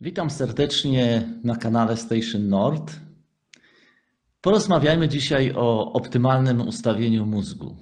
[0.00, 3.00] Witam serdecznie na kanale Station Nord.
[4.40, 7.76] Porozmawiajmy dzisiaj o optymalnym ustawieniu mózgu.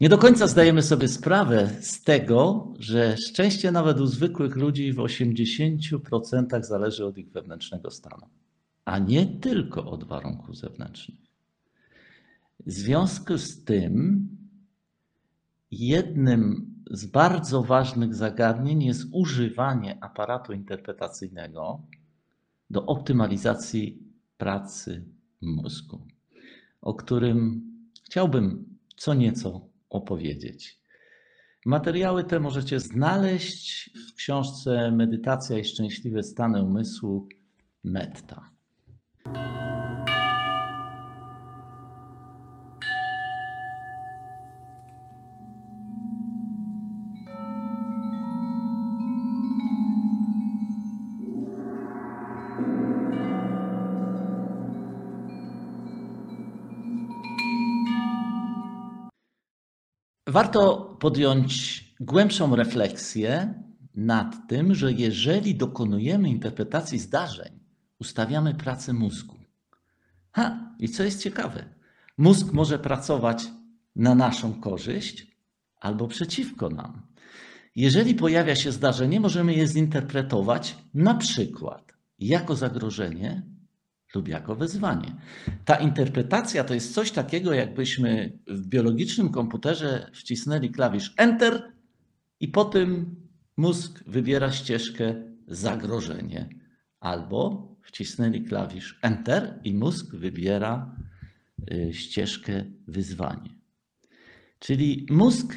[0.00, 4.96] Nie do końca zdajemy sobie sprawę z tego, że szczęście nawet u zwykłych ludzi w
[4.96, 8.26] 80% zależy od ich wewnętrznego stanu,
[8.84, 11.18] a nie tylko od warunków zewnętrznych.
[12.66, 14.28] W związku z tym,
[15.70, 21.82] jednym z bardzo ważnych zagadnień jest używanie aparatu interpretacyjnego
[22.70, 24.02] do optymalizacji
[24.38, 25.04] pracy
[25.40, 26.06] mózgu,
[26.80, 27.62] o którym
[28.04, 30.80] chciałbym co nieco opowiedzieć.
[31.66, 37.28] Materiały te możecie znaleźć w książce Medytacja i szczęśliwe stany umysłu
[37.84, 38.50] Metta.
[60.26, 63.54] Warto podjąć głębszą refleksję
[63.94, 67.60] nad tym, że jeżeli dokonujemy interpretacji zdarzeń,
[68.00, 69.36] ustawiamy pracę mózgu.
[70.32, 71.64] Ha, i co jest ciekawe,
[72.18, 73.44] mózg może pracować
[73.96, 75.36] na naszą korzyść
[75.80, 77.02] albo przeciwko nam.
[77.76, 83.42] Jeżeli pojawia się zdarzenie, możemy je zinterpretować na przykład jako zagrożenie
[84.16, 85.16] lub jako wezwanie.
[85.64, 91.72] Ta interpretacja to jest coś takiego, jakbyśmy w biologicznym komputerze wcisnęli klawisz Enter
[92.40, 93.16] i po tym
[93.56, 95.14] mózg wybiera ścieżkę
[95.48, 96.48] zagrożenie.
[97.00, 100.96] Albo wcisnęli klawisz Enter i mózg wybiera
[101.72, 103.50] y, ścieżkę wyzwanie.
[104.58, 105.56] Czyli mózg,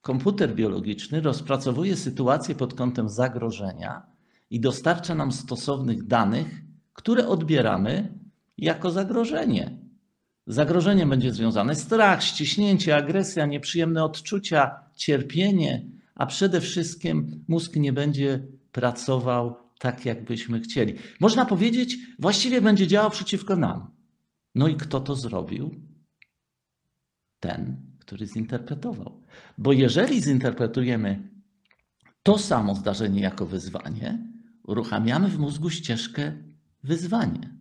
[0.00, 4.02] komputer biologiczny rozpracowuje sytuację pod kątem zagrożenia
[4.50, 6.63] i dostarcza nam stosownych danych,
[6.94, 8.18] które odbieramy
[8.58, 9.70] jako zagrożenie.
[10.46, 18.46] Zagrożeniem będzie związane strach, ściśnięcie, agresja, nieprzyjemne odczucia, cierpienie, a przede wszystkim mózg nie będzie
[18.72, 20.94] pracował tak, jakbyśmy chcieli.
[21.20, 23.90] Można powiedzieć, właściwie będzie działał przeciwko nam.
[24.54, 25.74] No i kto to zrobił?
[27.40, 29.22] Ten, który zinterpretował.
[29.58, 31.28] Bo jeżeli zinterpretujemy
[32.22, 34.18] to samo zdarzenie jako wyzwanie,
[34.62, 36.32] uruchamiamy w mózgu ścieżkę
[36.84, 37.54] wyzwanie.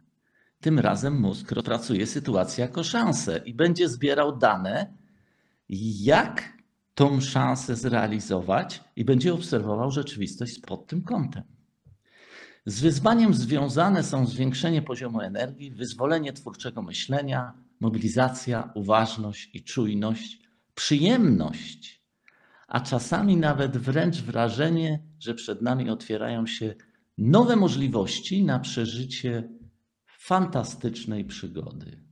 [0.59, 4.93] Tym razem mózg rozpracuje sytuację jako szansę i będzie zbierał dane,
[5.99, 6.53] jak
[6.95, 11.43] tą szansę zrealizować i będzie obserwował rzeczywistość pod tym kątem.
[12.65, 20.39] Z wyzwaniem związane są zwiększenie poziomu energii, wyzwolenie twórczego myślenia, mobilizacja, uważność i czujność,
[20.75, 22.03] przyjemność,
[22.67, 26.75] a czasami nawet wręcz wrażenie, że przed nami otwierają się
[27.17, 29.49] nowe możliwości na przeżycie
[30.19, 32.03] fantastycznej przygody.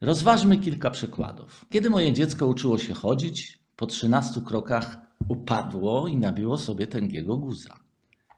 [0.00, 1.64] Rozważmy kilka przykładów.
[1.70, 4.96] Kiedy moje dziecko uczyło się chodzić, po 13 krokach
[5.28, 7.78] upadło i nabiło sobie tęgiego guza.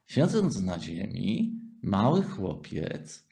[0.06, 3.30] Siedząc na ziemi, mały chłopiec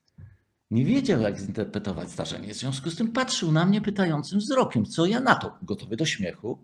[0.70, 2.54] nie wiedział, jak zinterpretować zdarzenie.
[2.54, 6.06] W związku z tym patrzył na mnie pytającym wzrokiem, co ja na to, gotowy do
[6.06, 6.58] śmiechu,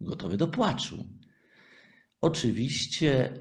[0.00, 1.04] gotowy do płaczu.
[2.20, 3.32] Oczywiście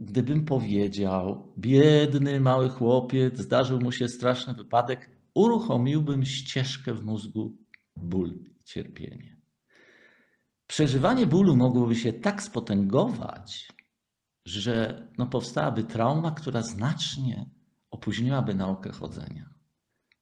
[0.00, 7.56] gdybym powiedział, biedny mały chłopiec, zdarzył mu się straszny wypadek, uruchomiłbym ścieżkę w mózgu
[7.96, 9.36] ból i cierpienie.
[10.66, 13.68] Przeżywanie bólu mogłoby się tak spotęgować,
[14.44, 17.50] że no powstałaby trauma, która znacznie
[17.90, 19.50] opóźniłaby naukę chodzenia.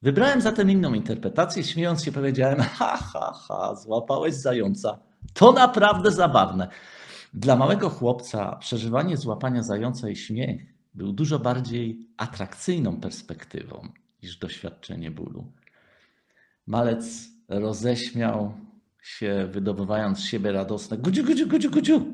[0.01, 4.99] Wybrałem zatem inną interpretację, śmiejąc się powiedziałem, ha, ha, ha, złapałeś zająca.
[5.33, 6.67] To naprawdę zabawne.
[7.33, 13.87] Dla małego chłopca przeżywanie złapania zająca i śmiech był dużo bardziej atrakcyjną perspektywą
[14.23, 15.51] niż doświadczenie bólu.
[16.67, 18.53] Malec roześmiał
[19.01, 22.13] się, wydobywając z siebie radosne gudziu, gudziu, gudziu, gudziu.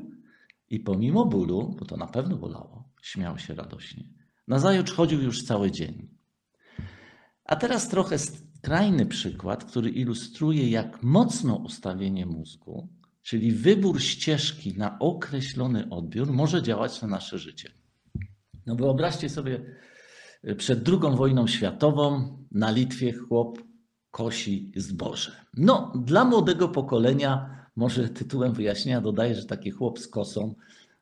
[0.70, 4.04] I pomimo bólu, bo to na pewno bolało, śmiał się radośnie.
[4.48, 6.08] Nazajutrz chodził już cały dzień.
[7.44, 12.88] A teraz trochę skrajny przykład, który ilustruje, jak mocno ustawienie mózgu
[13.26, 17.70] czyli wybór ścieżki na określony odbiór może działać na nasze życie.
[18.66, 19.60] No wyobraźcie sobie,
[20.44, 23.58] y, przed II wojną światową na Litwie chłop
[24.10, 25.32] kosi zboże.
[25.56, 30.54] No, dla młodego pokolenia, może tytułem wyjaśnienia dodaję, że taki chłop z kosą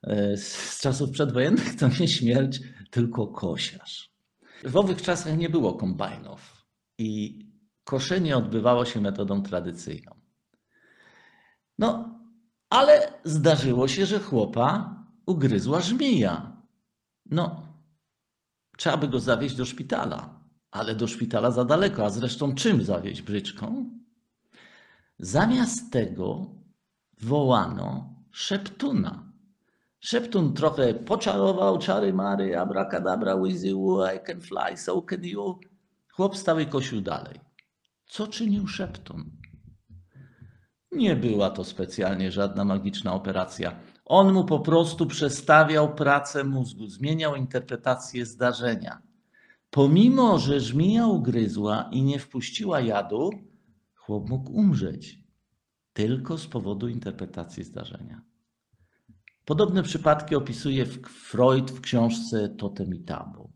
[0.06, 2.60] y, z czasów przedwojennych to nie śmierć,
[2.90, 4.10] tylko kosiarz.
[4.64, 6.66] W owych czasach nie było kombajnów
[6.98, 7.38] i
[7.84, 10.23] koszenie odbywało się metodą tradycyjną.
[11.78, 12.18] No,
[12.70, 14.94] ale zdarzyło się, że chłopa
[15.26, 16.56] ugryzła żmija.
[17.26, 17.62] No,
[18.76, 20.40] trzeba by go zawieźć do szpitala,
[20.70, 22.04] ale do szpitala za daleko.
[22.04, 23.90] A zresztą czym zawieźć bryczką?
[25.18, 26.46] Zamiast tego
[27.20, 29.32] wołano szeptuna.
[30.00, 35.60] Szeptun trochę poczarował czary mary, abracadabra, you, I can fly, so can you.
[36.12, 37.40] Chłop stał i kosił dalej.
[38.06, 39.43] Co czynił szeptun?
[40.96, 43.76] Nie była to specjalnie żadna magiczna operacja.
[44.04, 49.02] On mu po prostu przestawiał pracę mózgu, zmieniał interpretację zdarzenia.
[49.70, 53.30] Pomimo, że żmija ugryzła i nie wpuściła jadu,
[53.94, 55.24] chłop mógł umrzeć
[55.92, 58.22] tylko z powodu interpretacji zdarzenia.
[59.44, 63.52] Podobne przypadki opisuje Freud w książce Totem i Tabu.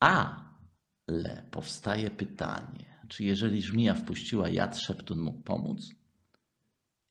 [0.00, 5.90] Ale powstaje pytanie, czy jeżeli żmija wpuściła jad, szeptun mógł pomóc?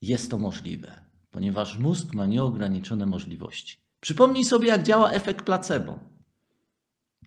[0.02, 3.78] Jest to możliwe, ponieważ mózg ma nieograniczone możliwości.
[4.00, 6.00] Przypomnij sobie, jak działa efekt placebo.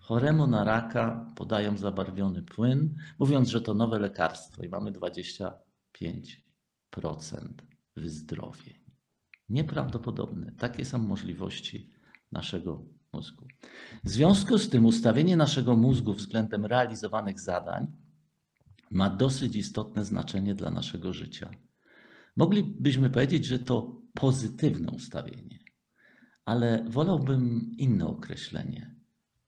[0.01, 5.51] Choremu na raka podają zabarwiony płyn, mówiąc, że to nowe lekarstwo i mamy 25%
[7.95, 8.79] wyzdrowień.
[9.49, 10.51] Nieprawdopodobne.
[10.51, 11.91] Takie są możliwości
[12.31, 13.47] naszego mózgu.
[14.03, 18.04] W związku z tym ustawienie naszego mózgu względem realizowanych zadań
[18.91, 21.49] ma dosyć istotne znaczenie dla naszego życia.
[22.37, 25.59] Moglibyśmy powiedzieć, że to pozytywne ustawienie,
[26.45, 28.95] ale wolałbym inne określenie.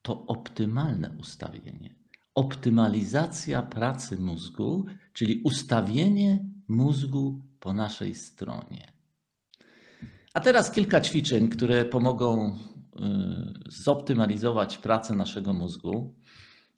[0.02, 1.96] To optymalne ustawienie.
[2.36, 8.94] Optymalizacja pracy mózgu, czyli ustawienie mózgu po naszej stronie.
[10.34, 12.60] A teraz kilka ćwiczeń, które pomogą y,
[13.70, 16.16] zoptymalizować pracę naszego mózgu,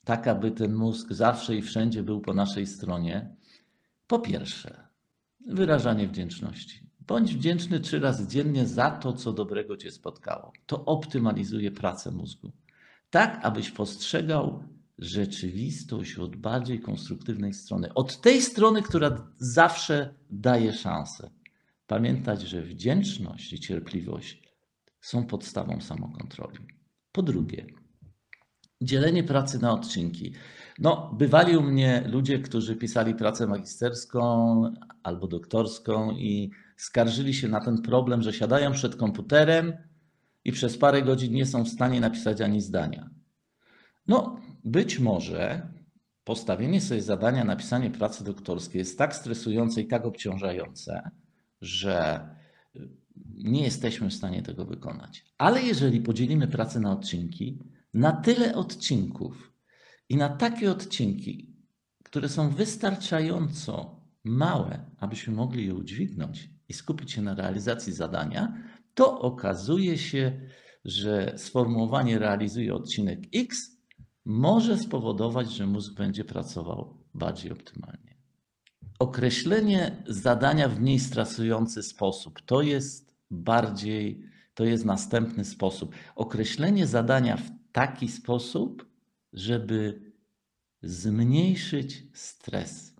[0.10, 3.36] tak aby ten mózg zawsze i wszędzie był po naszej stronie.
[4.08, 4.88] Po pierwsze,
[5.48, 6.90] wyrażanie wdzięczności.
[7.00, 10.52] Bądź wdzięczny trzy razy dziennie za to, co dobrego cię spotkało.
[10.66, 12.52] To optymalizuje pracę mózgu.
[13.10, 14.64] Tak, abyś postrzegał
[14.98, 17.94] rzeczywistość od bardziej konstruktywnej strony.
[17.94, 21.30] Od tej strony, która zawsze daje szansę.
[21.88, 24.54] Pamiętać, że wdzięczność i cierpliwość
[25.02, 26.58] są podstawą samokontroli.
[27.12, 27.79] Po drugie,
[28.82, 30.34] dzielenie pracy na odcinki.
[30.80, 34.64] No, bywali u mnie ludzie, którzy pisali pracę magisterską
[35.04, 39.74] albo doktorską i skarżyli się na ten problem, że siadają przed komputerem
[40.46, 43.10] i przez parę godzin nie są w stanie napisać ani zdania.
[44.08, 45.68] No, być może
[46.24, 51.12] postawienie sobie zadania napisanie pracy doktorskiej jest tak stresujące i tak obciążające,
[51.62, 52.30] że
[53.36, 55.26] nie jesteśmy w stanie tego wykonać.
[55.38, 57.60] Ale jeżeli podzielimy pracę na odcinki,
[57.94, 59.54] na tyle odcinków
[60.10, 61.56] i na takie odcinki,
[62.04, 68.54] które są wystarczająco małe, abyśmy mogli je udźwignąć i skupić się na realizacji zadania,
[68.94, 70.42] to okazuje się,
[70.86, 73.80] że sformułowanie realizuje odcinek X
[74.26, 78.18] może spowodować, że mózg będzie pracował bardziej optymalnie.
[79.00, 85.96] Określenie zadania w mniej stresujący sposób to jest bardziej, to jest następny sposób.
[86.16, 88.86] Określenie zadania w taki sposób,
[89.34, 90.12] żeby
[90.82, 92.96] zmniejszyć stres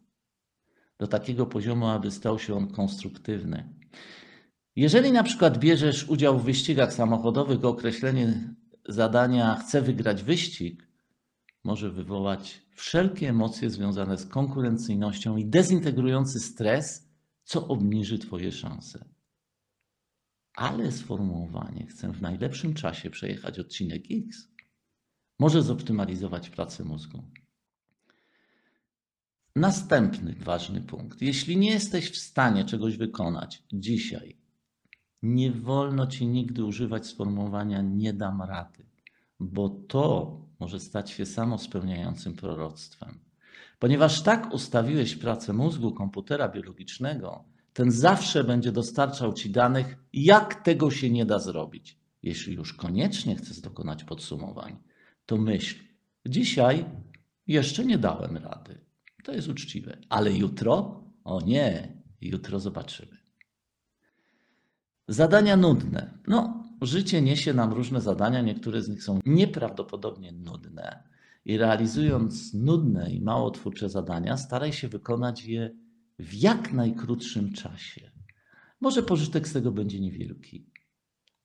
[0.98, 3.74] do takiego poziomu, aby stał się on konstruktywny.
[4.76, 8.54] Jeżeli na przykład bierzesz udział w wyścigach samochodowych, określenie
[8.88, 10.88] zadania chcę wygrać wyścig,
[11.64, 17.10] może wywołać wszelkie emocje związane z konkurencyjnością i dezintegrujący stres,
[17.44, 19.06] co obniży Twoje szanse.
[20.56, 24.50] Ale sformułowanie chcę w najlepszym czasie przejechać odcinek X
[25.40, 27.24] może zoptymalizować pracę mózgu.
[29.56, 31.22] Następny ważny punkt.
[31.22, 34.38] Jeśli nie jesteś w stanie czegoś wykonać dzisiaj,
[35.24, 38.86] nie wolno ci nigdy używać sformułowania nie dam rady,
[39.40, 43.20] bo to może stać się samospełniającym proroctwem.
[43.80, 47.44] Ponieważ tak ustawiłeś pracę mózgu komputera biologicznego,
[47.74, 51.98] ten zawsze będzie dostarczał ci danych, jak tego się nie da zrobić.
[52.24, 54.78] Jeśli już koniecznie chcesz dokonać podsumowań,
[55.30, 55.76] to myśl,
[56.26, 56.86] dzisiaj
[57.48, 58.86] jeszcze nie dałem rady.
[59.24, 61.04] To jest uczciwe, ale jutro?
[61.24, 63.18] O nie, jutro zobaczymy.
[65.08, 66.18] Zadania nudne.
[66.28, 71.04] No, życie niesie nam różne zadania, niektóre z nich są nieprawdopodobnie nudne.
[71.46, 75.72] I realizując nudne i mało twórcze zadania, staraj się wykonać je
[76.20, 78.12] w jak najkrótszym czasie.
[78.82, 80.72] Może pożytek z tego będzie niewielki,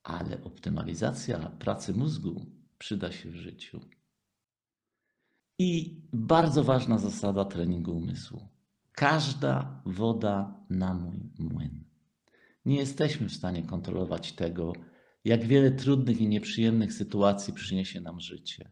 [0.02, 2.53] ale optymalizacja pracy mózgu
[2.84, 3.80] przyda się w życiu.
[5.58, 8.48] I bardzo ważna zasada treningu umysłu.
[8.92, 11.84] Każda woda na mój młyn.
[12.64, 14.72] Nie jesteśmy w stanie kontrolować tego,
[15.24, 18.70] jak wiele trudnych i nieprzyjemnych sytuacji przyniesie nam życie.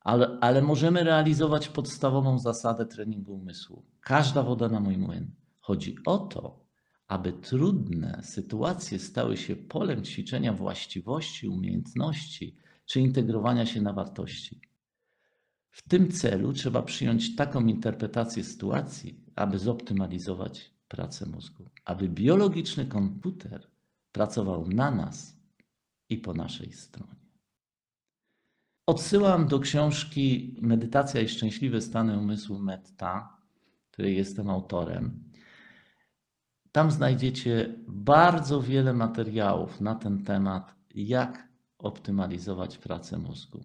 [0.00, 3.86] Ale, ale możemy realizować podstawową zasadę treningu umysłu.
[4.00, 5.30] Każda woda na mój młyn.
[5.60, 6.64] Chodzi o to,
[7.08, 14.60] aby trudne sytuacje stały się polem ćwiczenia właściwości, umiejętności czy integrowania się na wartości.
[15.70, 23.70] W tym celu trzeba przyjąć taką interpretację sytuacji, aby zoptymalizować pracę mózgu, aby biologiczny komputer
[24.12, 25.36] pracował na nas
[26.08, 27.22] i po naszej stronie.
[28.86, 33.36] Odsyłam do książki Medytacja i szczęśliwe stany umysłu Metta,
[33.90, 35.24] której jestem autorem.
[36.72, 41.51] Tam znajdziecie bardzo wiele materiałów na ten temat, jak
[41.82, 43.64] optymalizować pracę mózgu,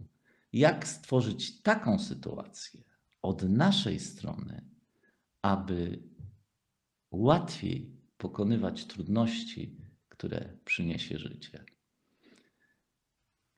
[0.54, 2.84] jak stworzyć taką sytuację
[3.22, 4.70] od naszej strony,
[5.42, 6.04] aby
[7.12, 9.78] łatwiej pokonywać trudności,
[10.10, 11.66] które przyniesie życie.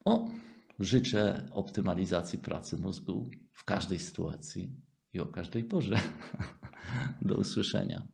[0.06, 0.30] O,
[0.80, 4.76] życzę optymalizacji pracy mózgu w każdej sytuacji
[5.14, 6.00] i o każdej porze.
[7.22, 8.08] Do usłyszenia.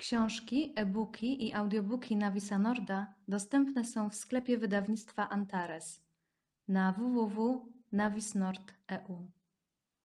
[0.00, 6.02] Książki, e-booki i audiobooki Navisa Norda dostępne są w sklepie wydawnictwa Antares
[6.68, 9.30] na www.navisnord.eu.